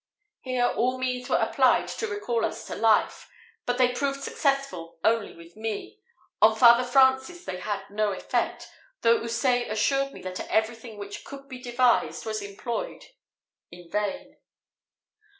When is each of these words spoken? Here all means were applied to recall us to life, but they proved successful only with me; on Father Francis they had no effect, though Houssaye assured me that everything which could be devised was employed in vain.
Here 0.39 0.65
all 0.65 0.97
means 0.97 1.29
were 1.29 1.35
applied 1.37 1.87
to 1.89 2.07
recall 2.07 2.43
us 2.43 2.65
to 2.65 2.75
life, 2.75 3.29
but 3.67 3.77
they 3.77 3.89
proved 3.93 4.23
successful 4.23 4.97
only 5.03 5.35
with 5.35 5.55
me; 5.55 5.99
on 6.41 6.55
Father 6.55 6.83
Francis 6.83 7.45
they 7.45 7.57
had 7.57 7.87
no 7.91 8.11
effect, 8.11 8.67
though 9.03 9.19
Houssaye 9.19 9.69
assured 9.69 10.11
me 10.11 10.23
that 10.23 10.39
everything 10.49 10.97
which 10.97 11.23
could 11.23 11.47
be 11.47 11.61
devised 11.61 12.25
was 12.25 12.41
employed 12.41 13.03
in 13.69 13.91
vain. 13.91 14.37